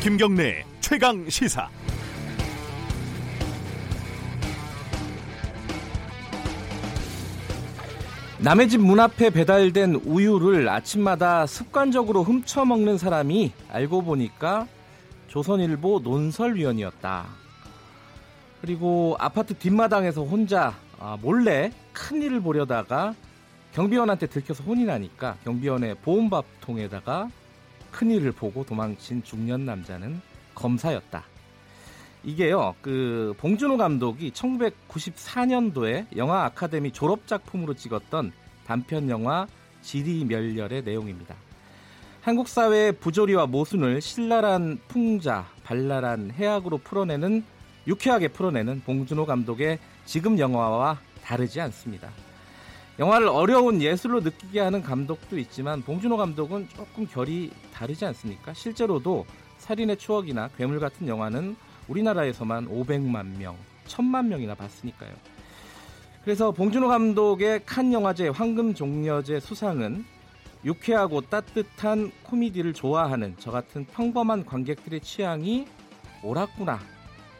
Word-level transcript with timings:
김경래 0.00 0.64
최강 0.80 1.28
시사. 1.28 1.68
남의 8.40 8.68
집 8.68 8.78
문 8.78 9.00
앞에 9.00 9.30
배달된 9.30 9.96
우유를 10.06 10.68
아침마다 10.68 11.46
습관적으로 11.46 12.22
훔쳐 12.22 12.64
먹는 12.64 12.96
사람이 12.96 13.52
알고 13.70 14.02
보니까 14.02 14.68
조선일보 15.26 16.00
논설위원이었다. 16.04 17.26
그리고 18.60 19.16
아파트 19.18 19.54
뒷마당에서 19.54 20.22
혼자 20.22 20.74
아, 21.00 21.16
몰래 21.20 21.72
큰 21.92 22.22
일을 22.22 22.40
보려다가 22.40 23.14
경비원한테 23.74 24.26
들켜서 24.28 24.62
혼이 24.64 24.84
나니까 24.84 25.36
경비원의 25.44 25.96
보험밥통에다가 26.02 27.28
큰 27.90 28.10
일을 28.10 28.32
보고 28.32 28.64
도망친 28.64 29.22
중년 29.24 29.64
남자는 29.64 30.20
검사였다. 30.54 31.24
이게요, 32.24 32.74
그 32.82 33.34
봉준호 33.38 33.76
감독이 33.76 34.32
1994년도에 34.32 36.16
영화 36.16 36.44
아카데미 36.44 36.92
졸업 36.92 37.26
작품으로 37.26 37.74
찍었던 37.74 38.32
단편 38.66 39.08
영화 39.08 39.46
지리 39.82 40.24
멸렬의 40.24 40.82
내용입니다. 40.82 41.34
한국 42.20 42.48
사회의 42.48 42.92
부조리와 42.92 43.46
모순을 43.46 44.00
신랄한 44.00 44.80
풍자, 44.88 45.46
발랄한 45.64 46.32
해악으로 46.32 46.78
풀어내는 46.78 47.44
유쾌하게 47.86 48.28
풀어내는 48.28 48.82
봉준호 48.84 49.24
감독의 49.24 49.78
지금 50.04 50.38
영화와 50.38 50.98
다르지 51.22 51.60
않습니다. 51.60 52.10
영화를 52.98 53.28
어려운 53.28 53.80
예술로 53.80 54.20
느끼게 54.20 54.58
하는 54.58 54.82
감독도 54.82 55.38
있지만 55.38 55.82
봉준호 55.82 56.16
감독은 56.16 56.68
조금 56.68 57.06
결이 57.06 57.52
다르지 57.72 58.04
않습니까? 58.06 58.52
실제로도 58.52 59.24
살인의 59.58 59.98
추억이나 59.98 60.48
괴물 60.56 60.80
같은 60.80 61.06
영화는 61.06 61.54
우리나라에서만 61.86 62.68
500만 62.68 63.38
명, 63.38 63.56
1000만 63.86 64.26
명이나 64.26 64.56
봤으니까요. 64.56 65.12
그래서 66.24 66.50
봉준호 66.50 66.88
감독의 66.88 67.62
칸 67.64 67.92
영화제 67.92 68.28
황금 68.28 68.74
종려제 68.74 69.38
수상은 69.38 70.04
유쾌하고 70.64 71.20
따뜻한 71.20 72.10
코미디를 72.24 72.72
좋아하는 72.72 73.36
저 73.38 73.52
같은 73.52 73.86
평범한 73.86 74.44
관객들의 74.44 75.00
취향이 75.00 75.68
옳았구나, 76.24 76.80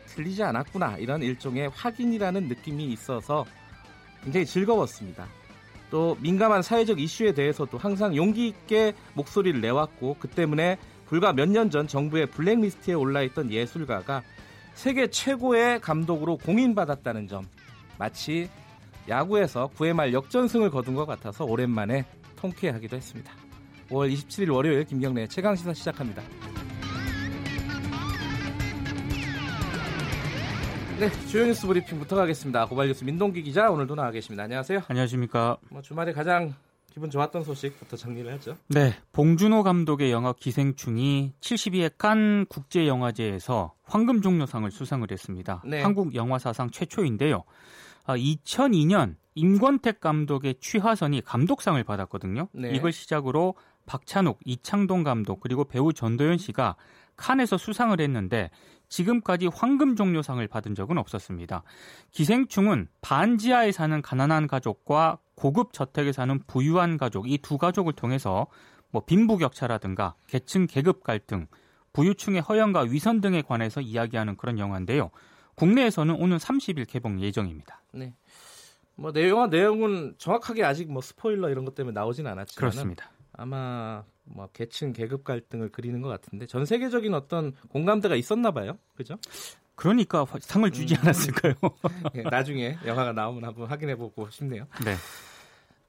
틀리지 0.06 0.44
않았구나 0.44 0.98
이런 0.98 1.20
일종의 1.20 1.70
확인이라는 1.70 2.46
느낌이 2.46 2.84
있어서 2.92 3.44
굉장히 4.22 4.46
즐거웠습니다. 4.46 5.26
또 5.90 6.16
민감한 6.20 6.62
사회적 6.62 7.00
이슈에 7.00 7.32
대해서도 7.32 7.78
항상 7.78 8.14
용기 8.14 8.46
있게 8.48 8.92
목소리를 9.14 9.60
내왔고 9.60 10.16
그 10.18 10.28
때문에 10.28 10.76
불과 11.06 11.32
몇 11.32 11.48
년 11.48 11.70
전 11.70 11.86
정부의 11.88 12.26
블랙리스트에 12.26 12.94
올라있던 12.94 13.50
예술가가 13.50 14.22
세계 14.74 15.06
최고의 15.08 15.80
감독으로 15.80 16.36
공인받았다는 16.36 17.26
점 17.28 17.46
마치 17.98 18.48
야구에서 19.08 19.70
9회 19.76 19.94
말 19.94 20.12
역전승을 20.12 20.70
거둔 20.70 20.94
것 20.94 21.06
같아서 21.06 21.44
오랜만에 21.44 22.04
통쾌하기도 22.36 22.94
했습니다. 22.96 23.32
5월 23.88 24.12
27일 24.12 24.52
월요일 24.54 24.84
김경래 24.84 25.26
최강시사 25.26 25.72
시작합니다. 25.72 26.22
네, 30.98 31.12
주요 31.28 31.46
뉴스 31.46 31.64
브리핑부터 31.68 32.16
가겠습니다. 32.16 32.66
고발 32.66 32.88
뉴스 32.88 33.04
민동기 33.04 33.44
기자 33.44 33.70
오늘도 33.70 33.94
나와 33.94 34.10
계십니다. 34.10 34.42
안녕하세요. 34.42 34.82
안녕하십니까. 34.88 35.56
뭐 35.70 35.80
주말에 35.80 36.12
가장 36.12 36.52
기분 36.90 37.08
좋았던 37.08 37.44
소식부터 37.44 37.96
정리를 37.96 38.32
하죠. 38.32 38.56
네, 38.66 38.92
봉준호 39.12 39.62
감독의 39.62 40.10
영화 40.10 40.32
기생충이 40.32 41.34
72회 41.40 41.92
칸 41.98 42.46
국제 42.48 42.88
영화제에서 42.88 43.74
황금 43.84 44.22
종려상을 44.22 44.68
수상을 44.72 45.06
했습니다. 45.08 45.62
네. 45.64 45.82
한국 45.82 46.16
영화 46.16 46.40
사상 46.40 46.68
최초인데요. 46.68 47.44
2002년 48.08 49.12
아, 49.12 49.16
임권택 49.36 50.00
감독의 50.00 50.56
취하선이 50.60 51.20
감독상을 51.20 51.82
받았거든요. 51.84 52.48
네. 52.52 52.70
이걸 52.70 52.90
시작으로 52.90 53.54
박찬욱, 53.86 54.40
이창동 54.44 55.04
감독 55.04 55.38
그리고 55.38 55.64
배우 55.64 55.92
전도연 55.92 56.38
씨가 56.38 56.74
칸에서 57.16 57.56
수상을 57.56 58.00
했는데 58.00 58.50
지금까지 58.88 59.48
황금 59.52 59.96
종려상을 59.96 60.46
받은 60.48 60.74
적은 60.74 60.98
없었습니다. 60.98 61.62
기생충은 62.10 62.88
반지하에 63.00 63.72
사는 63.72 64.00
가난한 64.02 64.46
가족과 64.46 65.18
고급 65.34 65.72
저택에 65.72 66.12
사는 66.12 66.38
부유한 66.46 66.96
가족 66.96 67.30
이 67.30 67.38
두 67.38 67.58
가족을 67.58 67.92
통해서 67.92 68.46
뭐 68.90 69.04
빈부격차라든가 69.04 70.14
계층 70.26 70.66
계급 70.66 71.04
갈등, 71.04 71.46
부유층의 71.92 72.40
허영과 72.40 72.80
위선 72.82 73.20
등에 73.20 73.42
관해서 73.42 73.80
이야기하는 73.80 74.36
그런 74.36 74.58
영화인데요. 74.58 75.10
국내에서는 75.54 76.14
오늘 76.14 76.38
30일 76.38 76.86
개봉 76.88 77.20
예정입니다. 77.20 77.82
네. 77.92 78.14
뭐 78.96 79.12
내용화 79.12 79.46
내용은 79.48 80.14
정확하게 80.18 80.64
아직 80.64 80.90
뭐 80.90 81.02
스포일러 81.02 81.50
이런 81.50 81.64
것 81.64 81.74
때문에 81.74 81.94
나오진 81.94 82.26
않았지만 82.26 82.58
그렇습니다. 82.70 83.10
아마 83.32 84.02
뭐 84.30 84.48
계층 84.52 84.92
계급 84.92 85.24
갈등을 85.24 85.70
그리는 85.70 86.00
것 86.00 86.08
같은데 86.08 86.46
전 86.46 86.64
세계적인 86.64 87.14
어떤 87.14 87.52
공감대가 87.68 88.14
있었나 88.14 88.50
봐요. 88.50 88.78
그죠? 88.96 89.16
그러니까 89.74 90.26
상을 90.40 90.68
주지 90.72 90.94
음. 90.94 91.00
않았을까요? 91.02 91.54
네, 92.12 92.22
나중에 92.30 92.76
영화가 92.84 93.12
나오면 93.12 93.44
한번 93.44 93.66
확인해 93.68 93.94
보고 93.94 94.28
싶네요. 94.28 94.66
네. 94.84 94.96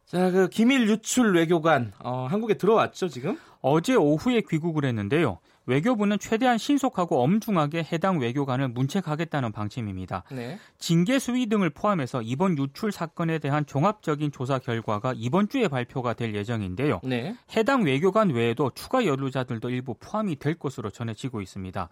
자, 0.06 0.32
그 0.32 0.48
기밀 0.48 0.88
유출 0.90 1.36
외교관 1.36 1.94
어, 2.00 2.28
한국에 2.30 2.56
들어왔죠 2.56 3.10
지금? 3.10 3.38
어제 3.62 3.96
오후에 3.96 4.42
귀국을 4.48 4.86
했는데요. 4.86 5.40
외교부는 5.70 6.18
최대한 6.18 6.58
신속하고 6.58 7.22
엄중하게 7.22 7.86
해당 7.92 8.18
외교관을 8.18 8.70
문책하겠다는 8.70 9.52
방침입니다. 9.52 10.24
네. 10.32 10.58
징계 10.80 11.20
수위 11.20 11.46
등을 11.46 11.70
포함해서 11.70 12.24
이번 12.24 12.58
유출 12.58 12.92
사건에 12.92 13.38
대한 13.38 13.68
종합적인 13.68 14.32
조사 14.32 14.58
결과가 14.58 15.14
이번 15.16 15.48
주에 15.48 15.68
발표가 15.68 16.14
될 16.14 16.34
예정인데요. 16.34 17.02
네. 17.04 17.36
해당 17.56 17.84
외교관 17.84 18.32
외에도 18.32 18.72
추가 18.74 19.06
연루자들도 19.06 19.70
일부 19.70 19.94
포함이 20.00 20.38
될 20.38 20.56
것으로 20.56 20.90
전해지고 20.90 21.42
있습니다. 21.42 21.88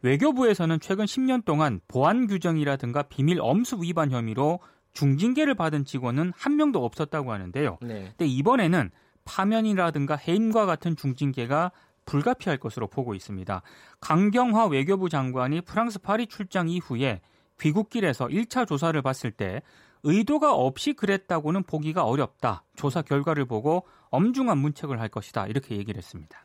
외교부에서는 0.00 0.80
최근 0.80 1.04
10년 1.04 1.44
동안 1.44 1.80
보안 1.86 2.28
규정이라든가 2.28 3.02
비밀 3.02 3.40
엄수 3.42 3.78
위반 3.82 4.10
혐의로 4.10 4.60
중징계를 4.94 5.54
받은 5.54 5.84
직원은 5.84 6.32
한 6.34 6.56
명도 6.56 6.82
없었다고 6.82 7.30
하는데요. 7.30 7.76
네. 7.82 8.14
근데 8.16 8.26
이번에는 8.26 8.90
파면이라든가 9.26 10.16
해임과 10.16 10.64
같은 10.64 10.96
중징계가 10.96 11.72
불가피할 12.08 12.56
것으로 12.58 12.86
보고 12.86 13.14
있습니다. 13.14 13.60
강경화 14.00 14.66
외교부 14.66 15.10
장관이 15.10 15.60
프랑스 15.60 15.98
파리 15.98 16.26
출장 16.26 16.68
이후에 16.68 17.20
귀국길에서 17.60 18.28
1차 18.28 18.66
조사를 18.66 19.00
봤을 19.02 19.30
때 19.30 19.60
의도가 20.04 20.54
없이 20.54 20.94
그랬다고는 20.94 21.64
보기가 21.64 22.04
어렵다. 22.04 22.64
조사 22.76 23.02
결과를 23.02 23.44
보고 23.44 23.86
엄중한 24.10 24.56
문책을 24.56 24.98
할 25.00 25.08
것이다. 25.08 25.48
이렇게 25.48 25.76
얘기를 25.76 25.98
했습니다. 25.98 26.38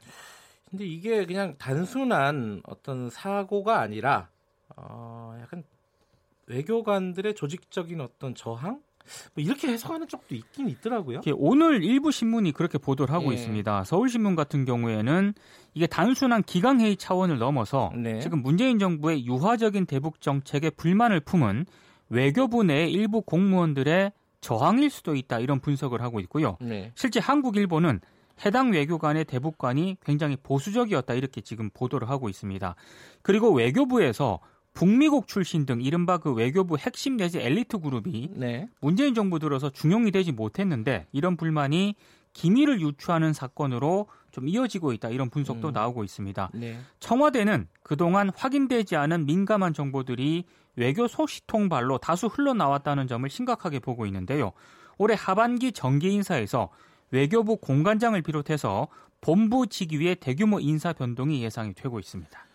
근데 0.69 0.85
이게 0.85 1.25
그냥 1.25 1.56
단순한 1.57 2.63
어떤 2.66 3.09
사고가 3.09 3.80
아니라 3.80 4.30
어 4.75 5.38
약간 5.40 5.63
외교관들의 6.47 7.35
조직적인 7.35 8.01
어떤 8.01 8.35
저항 8.35 8.81
뭐 9.34 9.44
이렇게 9.44 9.68
해석하는 9.69 10.08
쪽도 10.08 10.36
있긴 10.36 10.69
있더라고요. 10.69 11.22
오늘 11.36 11.84
일부 11.84 12.12
신문이 12.12 12.52
그렇게 12.52 12.78
보도를 12.78 13.14
하고 13.14 13.31
예. 13.31 13.36
있습니다. 13.36 13.84
서울신문 13.84 14.36
같은 14.36 14.66
경우에는 14.66 15.34
이게 15.74 15.88
단순한 15.88 16.44
기강회의 16.44 16.97
차원을 16.97 17.38
넘어서 17.38 17.92
네. 17.96 18.19
지금 18.19 18.42
문재인 18.42 18.80
정부의 18.80 19.25
유화적인 19.25 19.86
대북 19.86 20.22
정책에 20.22 20.69
불만을 20.69 21.19
품은 21.22 21.66
외교부 22.09 22.63
내 22.63 22.88
일부 22.88 23.22
공무원들의 23.22 24.12
저항일 24.42 24.89
수도 24.89 25.16
있다 25.16 25.39
이런 25.39 25.60
분석을 25.60 26.01
하고 26.01 26.19
있고요. 26.19 26.57
네. 26.62 26.92
실제 26.95 27.19
한국 27.19 27.56
일본은 27.56 28.01
해당 28.45 28.72
외교관의 28.72 29.25
대북관이 29.25 29.98
굉장히 30.04 30.36
보수적이었다 30.42 31.13
이렇게 31.13 31.42
지금 31.42 31.69
보도를 31.74 32.10
하고 32.10 32.30
있습니다. 32.30 32.75
그리고 33.22 33.51
외교부에서 33.54 34.39
북미국 34.74 35.28
출신 35.28 35.66
등 35.66 35.81
이른바 35.81 36.18
그 36.18 36.34
외교부 36.34 36.78
핵심 36.78 37.18
내지 37.18 37.40
엘리트 37.40 37.80
그룹이 37.80 38.31
네. 38.34 38.68
문재인 38.81 39.14
정부 39.14 39.40
들어서 39.40 39.70
중용이 39.70 40.12
되지 40.12 40.31
못했는데 40.31 41.08
이런 41.12 41.38
불만이 41.38 41.96
기밀을 42.34 42.81
유추하는 42.81 43.34
사건으로 43.34 44.08
좀 44.31 44.48
이어지고 44.48 44.94
있다 44.94 45.10
이런 45.10 45.30
분석도 45.30 45.68
음. 45.70 45.74
나오고 45.74 46.04
있습니다. 46.04 46.50
네. 46.56 46.80
청와대는 47.00 47.68
그동안 47.84 48.31
확인되지 48.36 48.96
않은 48.96 49.28
민감한 49.28 49.74
정보들이 49.74 50.46
외교 50.76 51.08
소식통발로 51.08 52.00
다수 52.00 52.26
흘러나왔다는 52.26 53.08
점을 53.08 53.30
심각하게 53.30 53.78
보고 53.78 54.08
있는데요. 54.08 54.54
올해 54.98 55.16
하반기 55.18 55.72
정계 55.72 56.10
인사에서 56.10 56.69
외교부 57.12 57.58
공관장을 57.58 58.19
비롯해서 58.24 58.88
본부 59.22 59.68
직위의 59.68 60.16
대규모 60.16 60.60
인사 60.60 60.94
변동이 60.94 61.44
예상이 61.44 61.76
되고 61.76 62.00
있습니다. 62.00 62.46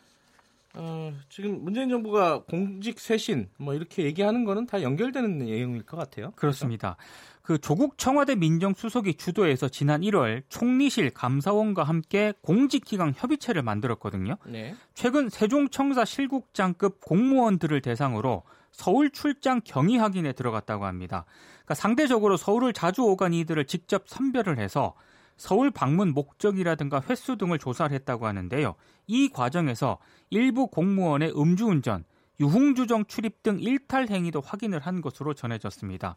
어, 0.78 1.12
지금 1.28 1.64
문재인 1.64 1.88
정부가 1.88 2.44
공직 2.44 3.00
쇄신 3.00 3.48
뭐 3.58 3.74
이렇게 3.74 4.04
얘기하는 4.04 4.44
거는 4.44 4.66
다 4.66 4.80
연결되는 4.80 5.38
내용일 5.38 5.82
것 5.82 5.96
같아요. 5.96 6.30
그렇습니다. 6.36 6.96
그 7.42 7.58
조국 7.58 7.98
청와대 7.98 8.36
민정수석이 8.36 9.14
주도해서 9.14 9.68
지난 9.68 10.02
1월 10.02 10.42
총리실 10.48 11.10
감사원과 11.10 11.82
함께 11.82 12.32
공직기강 12.42 13.14
협의체를 13.16 13.62
만들었거든요. 13.62 14.36
네. 14.46 14.74
최근 14.94 15.28
세종청사 15.28 16.04
실국장급 16.04 17.00
공무원들을 17.00 17.80
대상으로 17.80 18.44
서울 18.70 19.10
출장 19.10 19.62
경위 19.64 19.96
확인에 19.96 20.32
들어갔다고 20.32 20.84
합니다. 20.84 21.24
그러니까 21.64 21.74
상대적으로 21.74 22.36
서울을 22.36 22.72
자주 22.72 23.02
오간 23.02 23.32
이들을 23.34 23.64
직접 23.64 24.04
선별을 24.06 24.58
해서 24.58 24.94
서울 25.38 25.70
방문 25.70 26.12
목적이라든가 26.12 27.00
횟수 27.08 27.36
등을 27.36 27.58
조사를 27.58 27.94
했다고 27.94 28.26
하는데요. 28.26 28.74
이 29.06 29.30
과정에서 29.30 29.98
일부 30.28 30.66
공무원의 30.66 31.32
음주운전, 31.34 32.04
유흥주정 32.40 33.06
출입 33.06 33.42
등 33.42 33.58
일탈 33.60 34.08
행위도 34.08 34.40
확인을 34.40 34.80
한 34.80 35.00
것으로 35.00 35.34
전해졌습니다. 35.34 36.16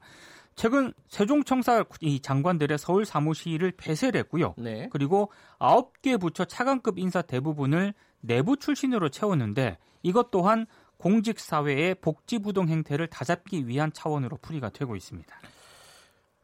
최근 0.56 0.94
세종청사 1.08 1.86
이 2.02 2.20
장관들의 2.20 2.78
서울 2.78 3.06
사무실을 3.06 3.72
폐쇄를 3.78 4.20
했고요. 4.22 4.56
네. 4.58 4.90
그리고 4.92 5.32
9개 5.60 6.20
부처 6.20 6.46
차관급 6.46 7.00
인사 7.00 7.22
대부분을 7.22 7.94
내부 8.20 8.58
출신으로 8.58 9.10
채웠는데 9.10 9.78
이것 10.04 10.30
또한 10.32 10.66
공직 10.98 11.40
사회의 11.40 11.96
복지 11.96 12.40
부동 12.40 12.68
행태를 12.68 13.08
다잡기 13.08 13.68
위한 13.68 13.92
차원으로 13.94 14.38
풀이가 14.38 14.70
되고 14.70 14.96
있습니다. 14.96 15.36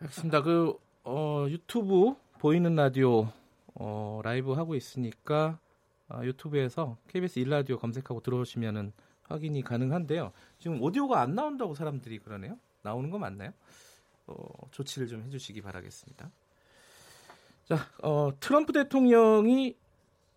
알겠습니다. 0.01 0.41
그 0.41 0.73
어, 1.03 1.45
유튜브 1.47 2.15
보이는 2.37 2.75
라디오 2.75 3.31
어, 3.73 4.21
라이브 4.23 4.53
하고 4.53 4.75
있으니까 4.75 5.59
어, 6.09 6.21
유튜브에서 6.23 6.97
KBS 7.07 7.39
일라디오 7.39 7.77
검색하고 7.77 8.21
들어오시면은 8.21 8.93
확인이 9.23 9.61
가능한데요. 9.61 10.31
지금 10.59 10.81
오디오가 10.81 11.21
안 11.21 11.35
나온다고 11.35 11.75
사람들이 11.75 12.19
그러네요. 12.19 12.57
나오는 12.81 13.09
거 13.09 13.17
맞나요? 13.17 13.51
어, 14.27 14.35
조치를 14.71 15.07
좀 15.07 15.23
해주시기 15.23 15.61
바라겠습니다. 15.61 16.31
자, 17.65 17.75
어, 18.01 18.31
트럼프 18.39 18.71
대통령이 18.71 19.75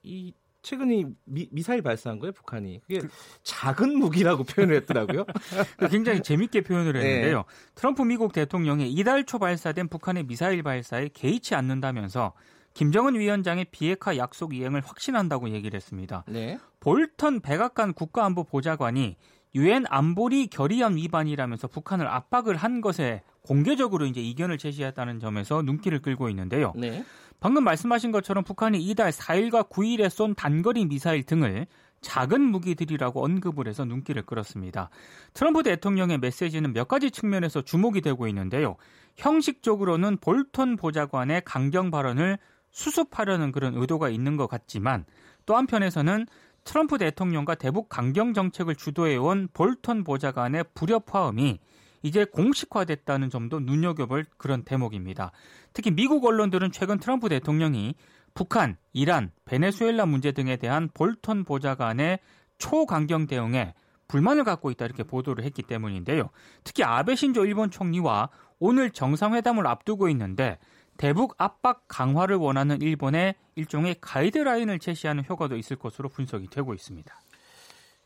이 0.02 0.32
최근에 0.62 1.04
미, 1.24 1.62
사일 1.62 1.82
발사한 1.82 2.18
거예요, 2.18 2.32
북한이. 2.32 2.80
그게 2.80 3.00
그, 3.00 3.08
작은 3.42 3.98
무기라고 3.98 4.44
표현을 4.44 4.76
했더라고요. 4.76 5.24
굉장히 5.90 6.22
재밌게 6.22 6.62
표현을 6.62 6.92
네. 6.92 7.00
했는데요. 7.00 7.36
네. 7.38 7.44
트럼프 7.74 8.02
미국 8.02 8.32
대통령이 8.32 8.90
이달 8.90 9.24
초 9.24 9.38
발사된 9.38 9.88
북한의 9.88 10.24
미사일 10.24 10.62
발사에 10.62 11.08
개의치 11.12 11.54
않는다면서 11.54 12.34
김정은 12.74 13.14
위원장의 13.14 13.66
비핵화 13.70 14.16
약속 14.16 14.54
이행을 14.54 14.80
확신한다고 14.84 15.50
얘기를 15.50 15.76
했습니다. 15.76 16.24
네. 16.28 16.58
볼턴 16.78 17.40
백악관 17.40 17.94
국가안보 17.94 18.44
보좌관이 18.44 19.16
유엔 19.54 19.84
안보리 19.88 20.46
결의안 20.48 20.96
위반이라면서 20.96 21.68
북한을 21.68 22.06
압박을 22.06 22.56
한 22.56 22.80
것에 22.80 23.22
공개적으로 23.42 24.06
이제 24.06 24.20
이견을 24.20 24.58
제시했다는 24.58 25.20
점에서 25.20 25.62
눈길을 25.62 26.02
끌고 26.02 26.28
있는데요. 26.30 26.72
네. 26.76 27.04
방금 27.40 27.64
말씀하신 27.64 28.12
것처럼 28.12 28.44
북한이 28.44 28.80
이달 28.82 29.10
4일과 29.10 29.68
9일에 29.68 30.10
쏜 30.10 30.34
단거리 30.34 30.84
미사일 30.84 31.24
등을 31.24 31.66
작은 32.02 32.40
무기들이라고 32.40 33.24
언급을 33.24 33.66
해서 33.66 33.84
눈길을 33.84 34.22
끌었습니다. 34.22 34.90
트럼프 35.34 35.62
대통령의 35.62 36.18
메시지는 36.18 36.72
몇 36.72 36.88
가지 36.88 37.10
측면에서 37.10 37.62
주목이 37.62 38.00
되고 38.00 38.26
있는데요. 38.28 38.76
형식적으로는 39.16 40.18
볼턴 40.18 40.76
보좌관의 40.76 41.42
강경 41.44 41.90
발언을 41.90 42.38
수습하려는 42.70 43.52
그런 43.52 43.74
의도가 43.74 44.08
있는 44.08 44.36
것 44.36 44.46
같지만 44.46 45.04
또 45.44 45.56
한편에서는 45.56 46.26
트럼프 46.64 46.98
대통령과 46.98 47.54
대북 47.54 47.88
강경 47.88 48.34
정책을 48.34 48.76
주도해온 48.76 49.48
볼턴 49.52 50.04
보좌관의 50.04 50.64
불협화음이 50.74 51.58
이제 52.02 52.24
공식화됐다는 52.24 53.30
점도 53.30 53.60
눈여겨볼 53.60 54.26
그런 54.36 54.62
대목입니다. 54.64 55.32
특히 55.72 55.90
미국 55.90 56.24
언론들은 56.24 56.72
최근 56.72 56.98
트럼프 56.98 57.28
대통령이 57.28 57.94
북한, 58.34 58.76
이란, 58.92 59.32
베네수엘라 59.44 60.06
문제 60.06 60.32
등에 60.32 60.56
대한 60.56 60.88
볼턴 60.94 61.44
보좌관의 61.44 62.20
초강경 62.58 63.26
대응에 63.26 63.74
불만을 64.08 64.44
갖고 64.44 64.70
있다 64.70 64.84
이렇게 64.84 65.02
보도를 65.02 65.44
했기 65.44 65.62
때문인데요. 65.62 66.30
특히 66.64 66.82
아베 66.82 67.14
신조 67.14 67.44
일본 67.44 67.70
총리와 67.70 68.30
오늘 68.58 68.90
정상회담을 68.90 69.66
앞두고 69.66 70.08
있는데 70.10 70.58
대북 71.00 71.34
압박 71.38 71.88
강화를 71.88 72.36
원하는 72.36 72.82
일본의 72.82 73.34
일종의 73.54 73.96
가이드라인을 74.02 74.78
제시하는 74.78 75.24
효과도 75.26 75.56
있을 75.56 75.76
것으로 75.76 76.10
분석이 76.10 76.48
되고 76.48 76.74
있습니다. 76.74 77.20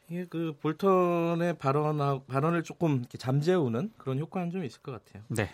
이게 0.09 0.27
그 0.27 0.57
볼턴의 0.61 1.59
발언 1.59 2.25
발언을 2.27 2.63
조금 2.63 3.05
잠재우는 3.19 3.95
그런 3.99 4.21
효과는 4.21 4.53
좀 4.53 4.65
있을 4.65 4.81
것 4.81 4.93
같아요. 4.93 5.25
네. 5.27 5.51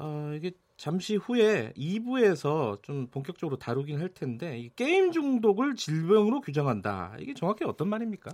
어, 0.00 0.32
이게 0.34 0.50
잠시 0.76 1.14
후에 1.14 1.72
2부에서 1.76 2.82
좀 2.82 3.06
본격적으로 3.06 3.56
다루긴 3.56 4.00
할 4.00 4.08
텐데 4.08 4.58
이 4.58 4.68
게임 4.74 5.12
중독을 5.12 5.76
질병으로 5.76 6.40
규정한다. 6.40 7.14
이게 7.20 7.34
정확히 7.34 7.66
어떤 7.66 7.88
말입니까? 7.88 8.32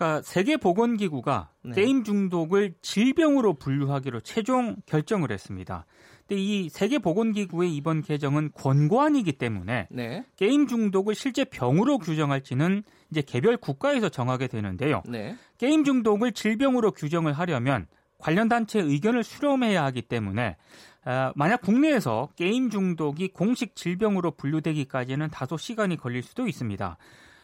그러니까 0.00 0.22
세계 0.22 0.56
보건기구가 0.56 1.50
네. 1.62 1.72
게임 1.74 2.04
중독을 2.04 2.72
질병으로 2.80 3.52
분류하기로 3.54 4.20
최종 4.20 4.76
결정을 4.86 5.30
했습니다. 5.30 5.84
근데 6.26 6.40
이 6.40 6.70
세계보건기구의 6.70 7.76
이번 7.76 8.00
개정은 8.00 8.50
권고안이기 8.54 9.32
때문에 9.32 9.88
네. 9.90 10.24
게임 10.36 10.66
중독을 10.66 11.14
실제 11.14 11.44
병으로 11.44 11.98
규정할지는 11.98 12.82
이제 13.10 13.20
개별 13.20 13.58
국가에서 13.58 14.08
정하게 14.08 14.46
되는데요. 14.46 15.02
네. 15.06 15.36
게임 15.58 15.84
중독을 15.84 16.32
질병으로 16.32 16.92
규정을 16.92 17.34
하려면 17.34 17.86
관련 18.16 18.48
단체의 18.48 18.86
의견을 18.86 19.22
수렴해야 19.22 19.84
하기 19.84 20.02
때문에 20.02 20.56
어, 21.04 21.32
만약 21.34 21.60
국내에서 21.60 22.30
게임 22.36 22.70
중독이 22.70 23.28
공식 23.28 23.76
질병으로 23.76 24.30
분류되기까지는 24.30 25.28
다소 25.28 25.58
시간이 25.58 25.98
걸릴 25.98 26.22
수도 26.22 26.46
있습니다. 26.46 26.96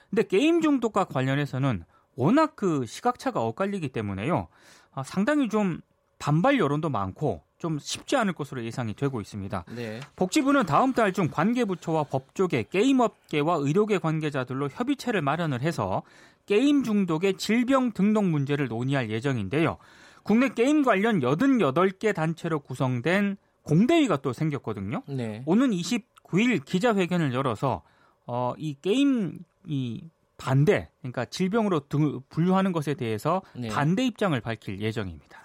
근데 0.09 0.23
게임 0.23 0.63
중독과 0.63 1.05
관련해서는 1.05 1.85
워낙 2.17 2.57
그 2.57 2.85
시각차가 2.87 3.41
엇갈리기 3.43 3.91
때문에요. 3.91 4.49
어, 4.93 5.03
상당히 5.05 5.49
좀 5.49 5.81
반발 6.19 6.59
여론도 6.59 6.89
많고 6.89 7.43
좀 7.59 7.79
쉽지 7.79 8.17
않을 8.17 8.33
것으로 8.33 8.65
예상이 8.65 8.95
되고 8.95 9.21
있습니다. 9.21 9.65
네. 9.75 10.01
복지부는 10.17 10.67
다음 10.67 10.93
달 10.93 11.13
중 11.13 11.29
관계부처와 11.31 12.05
법조계, 12.05 12.65
게임업계와 12.71 13.57
의료계 13.57 13.99
관계자들로 13.99 14.69
협의체를 14.71 15.23
마련을 15.23 15.61
해서 15.63 16.03
게임 16.47 16.83
중독의 16.83 17.37
질병 17.39 17.93
등록 17.93 18.25
문제를 18.25 18.69
논의할 18.69 19.11
예정인데요. 19.11 19.79
국내 20.23 20.49
게임 20.49 20.83
관련 20.83 21.21
88개 21.21 22.15
단체로 22.15 22.61
구성된 22.61 23.37
공대위가 23.63 24.19
또 24.19 24.33
생겼거든요. 24.33 25.03
네. 25.09 25.43
오는 25.47 25.71
29일 25.71 26.65
기자회견을 26.65 27.33
열어서 27.35 27.83
어, 28.27 28.55
이 28.59 28.77
게임 28.81 29.39
이 29.67 30.03
반대, 30.37 30.91
그러니까 31.01 31.25
질병으로 31.25 31.89
등, 31.89 32.21
분류하는 32.29 32.73
것에 32.73 32.95
대해서 32.95 33.43
네. 33.55 33.69
반대 33.69 34.05
입장을 34.05 34.39
밝힐 34.41 34.81
예정입니다. 34.81 35.41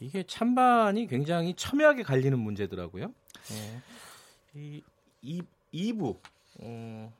이게 0.00 0.24
찬반이 0.24 1.06
굉장히 1.06 1.54
첨예하게 1.54 2.02
갈리는 2.02 2.36
문제더라고요. 2.38 3.12
네. 3.48 3.80
이, 4.54 4.82
이 5.22 5.42
2부 5.72 6.18
어, 6.60 7.12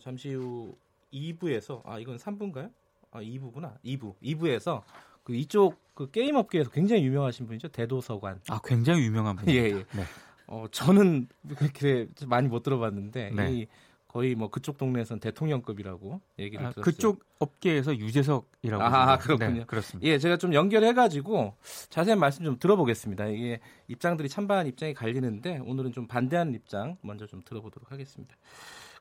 잠시 0.00 0.34
후 0.34 0.76
2부에서 1.12 1.82
아 1.84 1.98
이건 1.98 2.16
3부인가요? 2.18 2.70
아 3.10 3.20
2부구나. 3.20 3.74
2부. 3.84 4.14
2부에서 4.22 4.82
그 5.24 5.34
이쪽 5.34 5.80
그 5.94 6.10
게임 6.10 6.36
업계에서 6.36 6.70
굉장히 6.70 7.04
유명하신 7.04 7.46
분이죠. 7.46 7.68
대도서관. 7.68 8.40
아 8.48 8.60
굉장히 8.64 9.04
유명한 9.04 9.36
분이에요. 9.36 9.62
예, 9.64 9.70
예. 9.70 9.84
네. 9.92 10.04
어 10.46 10.66
저는 10.70 11.28
그렇게 11.56 12.06
많이 12.26 12.48
못 12.48 12.62
들어봤는데 12.62 13.30
네. 13.30 13.52
이 13.52 13.66
거의 14.10 14.34
뭐 14.34 14.50
그쪽 14.50 14.76
동네에서는 14.76 15.20
대통령급이라고 15.20 16.20
얘기를 16.40 16.66
아, 16.66 16.70
들었어요. 16.70 16.82
그쪽 16.84 17.22
업계에서 17.38 17.96
유재석이라고. 17.96 18.82
아, 18.82 19.16
그렇군요. 19.18 19.50
네, 19.52 19.64
그렇습니다. 19.64 20.08
예, 20.10 20.18
제가 20.18 20.36
좀 20.36 20.52
연결해가지고 20.52 21.54
자세한 21.90 22.18
말씀 22.18 22.44
좀 22.44 22.58
들어보겠습니다. 22.58 23.26
이게 23.28 23.60
입장들이 23.86 24.28
찬반 24.28 24.66
입장이 24.66 24.94
갈리는데 24.94 25.60
오늘은 25.64 25.92
좀 25.92 26.08
반대하는 26.08 26.54
입장 26.54 26.96
먼저 27.02 27.28
좀 27.28 27.42
들어보도록 27.44 27.92
하겠습니다. 27.92 28.34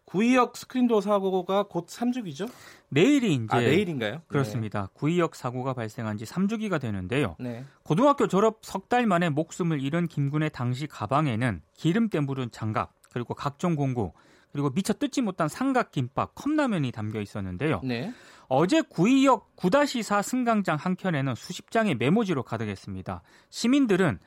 구이역 0.05 0.55
스크린도 0.57 1.01
사고가 1.01 1.63
곧 1.63 1.87
3주기죠? 1.87 2.47
내일이 2.89 3.33
이제 3.33 3.47
아, 3.49 3.59
내일인가요? 3.59 4.21
그렇습니다. 4.27 4.81
네. 4.81 4.87
구이역 4.93 5.35
사고가 5.35 5.73
발생한 5.73 6.17
지 6.17 6.25
3주기가 6.25 6.79
되는데요. 6.79 7.35
네. 7.39 7.63
고등학교 7.83 8.27
졸업 8.27 8.59
석 8.61 8.89
달 8.89 9.07
만에 9.07 9.29
목숨을 9.29 9.81
잃은 9.81 10.07
김군의 10.07 10.51
당시 10.51 10.85
가방에는 10.85 11.61
기름 11.73 12.09
때 12.09 12.19
묻은 12.19 12.49
장갑 12.51 12.91
그리고 13.11 13.33
각종 13.33 13.75
공구 13.75 14.13
그리고 14.51 14.69
미처 14.69 14.93
뜯지 14.93 15.21
못한 15.21 15.47
삼각김밥, 15.47 16.35
컵라면이 16.35 16.91
담겨 16.91 17.21
있었는데요. 17.21 17.81
네. 17.83 18.13
어제 18.47 18.81
구의역 18.81 19.55
9-4 19.55 20.23
승강장 20.23 20.77
한 20.77 20.95
켠에는 20.95 21.35
수십 21.35 21.69
장의 21.69 21.95
메모지로 21.95 22.43
가득했습니다. 22.43 23.21
시민들은 23.49 24.19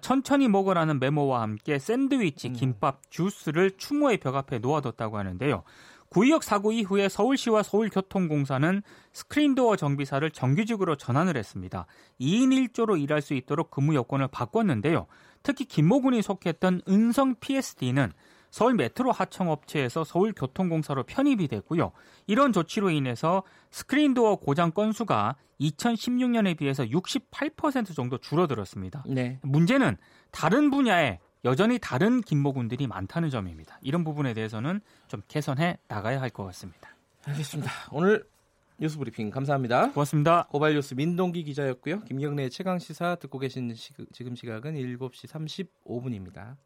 천천히 0.00 0.48
먹으라는 0.48 0.98
메모와 0.98 1.42
함께 1.42 1.78
샌드위치, 1.78 2.48
음. 2.48 2.52
김밥, 2.54 3.00
주스를 3.10 3.76
추모의 3.78 4.18
벽 4.18 4.34
앞에 4.34 4.58
놓아뒀다고 4.58 5.16
하는데요. 5.16 5.62
구의역 6.10 6.42
사고 6.42 6.72
이후에 6.72 7.08
서울시와 7.08 7.62
서울교통공사는 7.62 8.82
스크린도어 9.12 9.76
정비사를 9.76 10.28
정규직으로 10.30 10.96
전환을 10.96 11.36
했습니다. 11.36 11.86
2인 12.20 12.70
1조로 12.72 13.00
일할 13.00 13.20
수 13.22 13.34
있도록 13.34 13.70
근무 13.70 13.94
여건을 13.94 14.28
바꿨는데요. 14.28 15.06
특히 15.42 15.64
김모군이 15.66 16.22
속했던 16.22 16.82
은성 16.88 17.36
PSD는 17.40 18.12
서울 18.50 18.74
메트로 18.74 19.12
하청업체에서 19.12 20.04
서울교통공사로 20.04 21.04
편입이 21.04 21.48
됐고요. 21.48 21.92
이런 22.26 22.52
조치로 22.52 22.90
인해서 22.90 23.42
스크린도어 23.70 24.36
고장 24.36 24.70
건수가 24.72 25.36
2016년에 25.60 26.56
비해서 26.56 26.84
68% 26.84 27.94
정도 27.94 28.18
줄어들었습니다. 28.18 29.04
네. 29.06 29.38
문제는 29.42 29.96
다른 30.30 30.70
분야에 30.70 31.18
여전히 31.44 31.78
다른 31.78 32.20
김모군들이 32.20 32.86
많다는 32.86 33.30
점입니다. 33.30 33.78
이런 33.82 34.04
부분에 34.04 34.34
대해서는 34.34 34.80
좀 35.08 35.22
개선해 35.28 35.78
나가야 35.88 36.20
할 36.20 36.30
것 36.30 36.44
같습니다. 36.44 36.94
알겠습니다. 37.24 37.70
오늘 37.92 38.24
뉴스 38.80 38.96
브리핑 38.98 39.30
감사합니다. 39.30 39.90
고맙습니다. 39.92 40.46
고발 40.50 40.74
뉴스 40.74 40.94
민동기 40.94 41.42
기자였고요. 41.44 42.02
김경래 42.04 42.48
최강 42.48 42.78
시사 42.78 43.16
듣고 43.16 43.38
계신 43.40 43.74
시, 43.74 43.92
지금 44.12 44.36
시각은 44.36 44.74
7시 44.74 45.26
35분입니다. 45.86 46.56